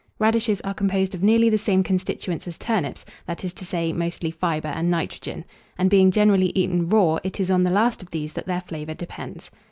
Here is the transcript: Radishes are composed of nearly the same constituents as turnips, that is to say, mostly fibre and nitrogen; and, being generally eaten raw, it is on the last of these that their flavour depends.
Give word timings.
Radishes 0.17 0.61
are 0.61 0.73
composed 0.73 1.13
of 1.13 1.21
nearly 1.21 1.47
the 1.47 1.59
same 1.59 1.83
constituents 1.83 2.47
as 2.47 2.57
turnips, 2.57 3.05
that 3.27 3.45
is 3.45 3.53
to 3.53 3.63
say, 3.63 3.93
mostly 3.93 4.31
fibre 4.31 4.69
and 4.69 4.89
nitrogen; 4.89 5.45
and, 5.77 5.91
being 5.91 6.09
generally 6.09 6.51
eaten 6.55 6.89
raw, 6.89 7.19
it 7.23 7.39
is 7.39 7.51
on 7.51 7.61
the 7.61 7.69
last 7.69 8.01
of 8.01 8.09
these 8.09 8.33
that 8.33 8.47
their 8.47 8.61
flavour 8.61 8.95
depends. 8.95 9.51